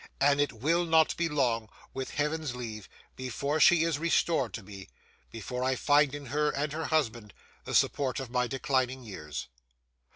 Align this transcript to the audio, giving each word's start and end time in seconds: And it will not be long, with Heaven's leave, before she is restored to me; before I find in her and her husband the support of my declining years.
And 0.19 0.41
it 0.41 0.51
will 0.51 0.83
not 0.87 1.15
be 1.15 1.29
long, 1.29 1.69
with 1.93 2.09
Heaven's 2.15 2.55
leave, 2.55 2.89
before 3.15 3.59
she 3.59 3.83
is 3.83 3.99
restored 3.99 4.51
to 4.55 4.63
me; 4.63 4.87
before 5.29 5.63
I 5.63 5.75
find 5.75 6.15
in 6.15 6.25
her 6.25 6.49
and 6.49 6.73
her 6.73 6.85
husband 6.85 7.35
the 7.65 7.75
support 7.75 8.19
of 8.19 8.31
my 8.31 8.47
declining 8.47 9.03
years. 9.03 9.47